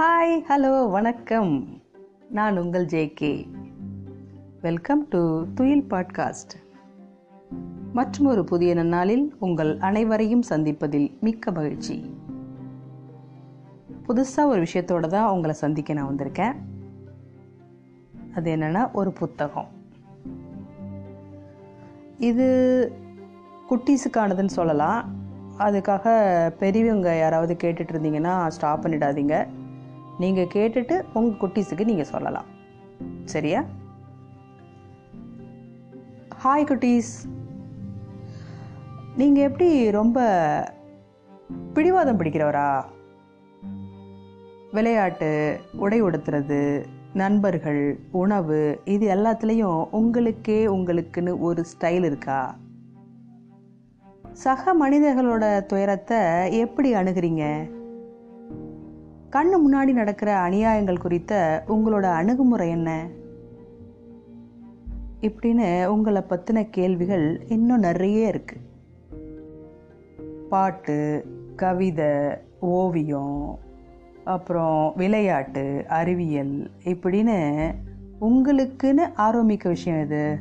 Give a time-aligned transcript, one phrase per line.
[0.00, 1.80] Hi hello வணக்கம்.
[2.30, 3.46] நான் உங்கள் JK
[4.60, 6.50] welcome to Thuyil podcast
[7.92, 12.14] மற்றும் ஒரு புதிய நன்னாளில் உங்கள் அனைவரையும் சந்திப்பதில் மிக்க மகிழ்ச்சி.
[14.08, 16.52] புதுசாக ஒரு விஷயத்தோட தான் உங்களை சந்திக்க நான் வந்திருக்கேன்.
[18.34, 19.68] அது என்னென்னா ஒரு புத்தகம்.
[22.18, 22.92] இது
[23.70, 25.14] குட்டீஸுக்கானதுன்னு சொல்லலாம்.
[25.58, 29.46] அதுக்காக பெரியவங்க யாராவது கேட்டுட்டு இருந்தீங்கன்னா ஸ்டாப் பண்ணிடாதீங்க.
[30.20, 32.48] நீங்கள் கேட்டுட்டு உங்கள் குட்டீஸுக்கு நீங்கள் சொல்லலாம்.
[33.24, 33.64] சரியா?
[36.44, 37.12] ஹாய் குட்டீஸ்.
[39.16, 40.18] நீங்கள் எப்படி ரொம்ப
[41.74, 42.84] பிடிவாதம் பிடிக்கிறவரா?
[44.72, 52.56] விளையாட்டு உடை உடுத்துறது நண்பர்கள் உணவு இது எல்லாத்துலேயும் உங்களுக்கே உங்களுக்குன்னு ஒரு ஸ்டைல் இருக்கா?
[54.32, 56.18] சக மனிதர்களோட துயரத்தை
[56.58, 57.70] எப்படி அணுகிறீங்க?
[59.30, 63.06] கண்ணு முன்னாடி நடக்கிற அநியாயங்கள் குறித்த உங்களோட அணுகுமுறை என்ன?
[65.20, 68.56] இப்படின்னு உங்களை பற்றின கேள்விகள் இன்னும் நிறைய இருக்கு.
[70.48, 72.06] பாட்டு கவிதை
[72.60, 73.58] ஓவியம்
[74.24, 77.74] அப்புறம் விளையாட்டு அறிவியல் இப்படின்னு
[78.20, 80.38] உங்களுக்குன்னு ஆர்வமிக்க விஷயம் இது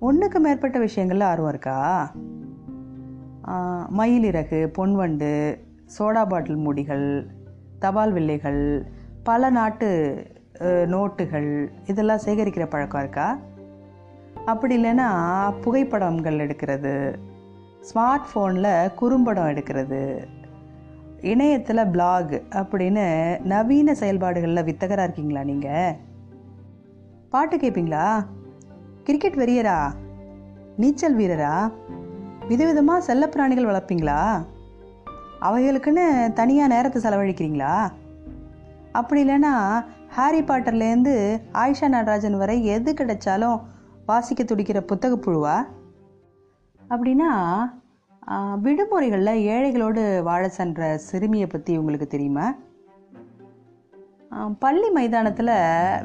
[0.00, 2.12] ஒன்றுக்கு மேற்பட்ட விஷயங்கள்ல ஆர்வம் இருக்கா?
[3.98, 5.58] மயிலிறகு பொன்வண்டு
[5.96, 7.06] சோடா பாட்டில் மூடிகள்
[7.78, 8.62] தபால் வில்லைகள்
[9.22, 9.88] பல நாட்டு
[10.92, 11.50] நோட்டுகள்
[11.86, 13.26] இதெல்லாம் சேகரிக்கிற பழக்கம் இருக்கா?
[14.44, 15.08] அப்படி இல்லைன்னா
[15.60, 16.94] புகைப்படங்கள் எடுக்கிறது
[17.88, 20.02] ஸ்மார்ட் ஃபோனில் குறும்படம் எடுக்கிறது
[21.32, 23.06] இணையத்தில் பிளாக் அப்படின்னு
[23.52, 25.96] நவீன செயல்பாடுகளில் வித்தகராக இருக்கீங்களா நீங்கள்
[27.30, 28.04] பாட்டு கேட்பீங்களா
[29.06, 29.78] கிரிக்கெட் வெறியரா?
[30.76, 31.54] நீச்சல் வீரரா?
[32.48, 34.20] விதவிதமாக செல்லப்பிராணிகள் வளர்ப்பீங்களா?
[35.46, 36.04] அவைகளுக்குன்னு
[36.38, 37.72] தனியாக நேரத்தை செலவழிக்கிறீங்களா?
[38.98, 39.54] அப்படி இல்லைன்னா
[40.16, 41.14] ஹாரி பாட்டர்லேருந்து
[41.62, 43.58] ஆயிஷா நடராஜன் வரை எது கிடைச்சாலும்
[44.06, 45.56] வாசிக்க துடிக்கிற புத்தக புழுவா?
[46.80, 47.30] அப்படின்னா
[48.64, 52.46] விடுமுறைகளில் ஏழைகளோடு வாழ சென்ற சிறுமியை பற்றி உங்களுக்கு தெரியுமா?
[54.64, 55.52] பள்ளி மைதானத்தில்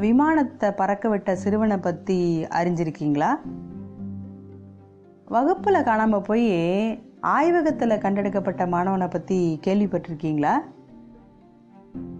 [0.04, 2.20] விமானத்தை பறக்க விட்ட சிறுவனை பற்றி
[2.60, 3.32] அறிஞ்சிருக்கீங்களா?
[5.36, 6.48] வகுப்பில் காணாமல் போய்
[7.24, 10.60] ஆய்வகத்தில் கண்டெடுக்கப்பட்ட மாணவனை பற்றி கேள்விப்பட்டிருக்கீங்களா?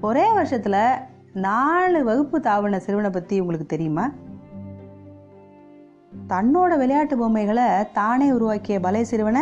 [0.02, 0.94] ஒரே வருஷத்தில்
[1.34, 4.12] நாலு வகுப்பு தாவன சிறுவனை பற்றி உங்களுக்கு தெரியுமா?
[6.28, 9.42] தன்னோட விளையாட்டு பொம்மைகளை தானே உருவாக்கிய பலே சிறுவனை?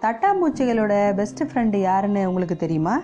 [0.00, 3.00] தட்டாம்பூச்சிகளோட பெஸ்ட் ஃப்ரெண்டு யாருன்னு உங்களுக்கு தெரியுமா?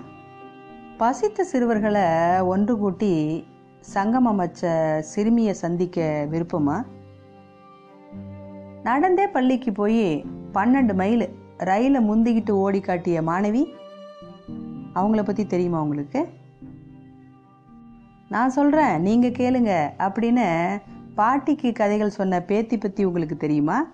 [0.96, 2.02] பசித்த சிறுவர்களை
[2.40, 3.46] ஒன்று கூட்டி
[3.80, 6.82] சங்கம் அமைச்ச சிறுமியை சந்திக்க விருப்பமா?
[8.84, 10.24] நடந்தே பள்ளிக்கு போய்
[10.54, 11.28] பன்னெண்டு மைல்
[11.58, 13.66] ரயிலை முந்திக்கிட்டு ஓடி காட்டிய மாணவி
[14.94, 16.28] அவங்கள பற்றி தெரியுமா உங்களுக்கு?
[18.28, 20.80] நான் சொல்கிறேன் நீங்கள் கேளுங்க அப்படின்னு
[21.14, 23.86] பாட்டிக்கு கதைகள் சொன்ன பேத்தி பற்றி உங்களுக்கு தெரியுமா?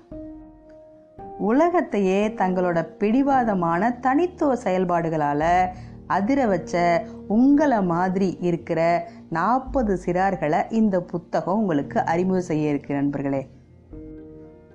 [1.38, 5.66] உலகத்தையே தங்களோட பிடிவாதமான தனித்துவ செயல்பாடுகளால்
[6.06, 13.58] அதிர வச்ச உங்களை மாதிரி இருக்கிற நாற்பது சிறார்களை இந்த புத்தகம் உங்களுக்கு அறிமுகம் செய்ய இருக்கு நண்பர்களே.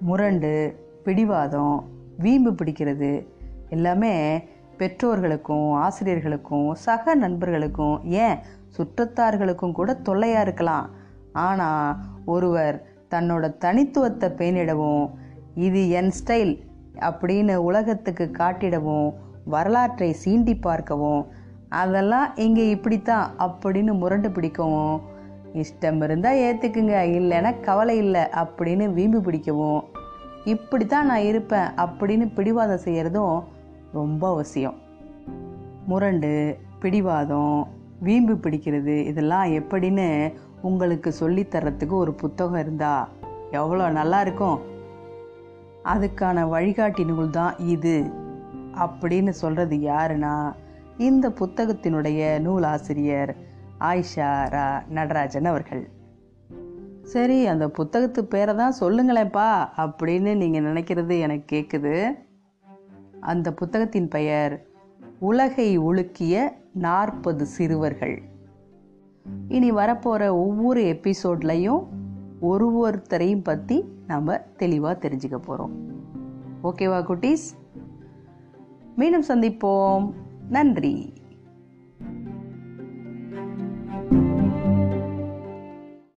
[0.08, 0.52] முரண்டு
[1.04, 1.76] பிடிவாதம்
[2.18, 3.12] வீம்பு பிடிக்கிறது
[3.70, 4.14] எல்லாமே
[4.78, 8.38] பெற்றோர்களுக்கும் ஆசிரியர்களுக்கும் சக நண்பர்களுக்கும் ஏன்?
[8.78, 10.88] சுற்றத்தார்களுக்கும் கூட தொல்லையாக இருக்கலாம்.
[11.32, 12.78] ஆனால் ஒருவர்
[13.10, 15.06] தன்னோட தனித்துவத்தை பேணிடவும்
[15.54, 16.54] இது என் ஸ்டைல்
[17.00, 19.08] அப்படின்னு உலகத்துக்கு காட்டிடவும்
[19.46, 21.24] வரலாற்றை சீண்டி பார்க்கவும்
[21.70, 24.96] அதெல்லாம் இங்கே இப்படித்தான் அப்படின்னு முரண்டு பிடிக்கவும்
[25.54, 29.82] இஷ்டம் இருந்தால் ஏற்றுக்குங்க இல்லைன்னா கவலை இல்லை அப்படின்னு வீம்பு பிடிக்கவும்
[30.46, 33.44] இப்படி தான் நான் இருப்பேன் அப்படின்னு பிடிவாதம் செய்கிறதும்
[33.94, 34.76] ரொம்ப அவசியம்.
[35.88, 37.68] முரண்டு பிடிவாதம்
[38.00, 43.08] வீம்பு பிடிக்கிறது இதெல்லாம் எப்படின்னு உங்களுக்கு சொல்லித்தரத்துக்கு ஒரு புத்தகம் இருந்தா
[43.52, 44.60] எவ்வளோ நல்லா இருக்கும்.
[45.84, 48.12] அதுக்கான வழிகாட்டி நூல் தான் இது
[48.86, 50.54] அப்படின்னு சொல்கிறது யாருன்னா
[50.98, 53.36] இந்த புத்தகத்தினுடைய நூலாசிரியர்
[53.80, 55.90] ஆயிஷா ரா நடராஜன் அவர்கள்.
[57.06, 61.96] சரி அந்த புத்தகத்து பேரை தான் சொல்லுங்களேப்பா அப்படின்னு நீங்கள் நினைக்கிறது எனக்கு கேட்குது
[63.20, 64.54] அந்த புத்தகத்தின் பெயர்
[65.20, 68.22] உலகை உலுக்கிய நாற்பது சிறுவர்கள்.
[69.48, 71.84] இனி வரப்போகிற ஒவ்வொரு எபிசோட்லையும்
[72.40, 75.76] ஒரு ஒருத்தரையும் பற்றி நம்ம தெளிவாக தெரிஞ்சுக்க போகிறோம்
[76.64, 77.48] ஓகேவா குட்டீஸ்?
[78.96, 80.06] மீண்டும் சந்திப்போம்.
[80.50, 81.14] நன்றி.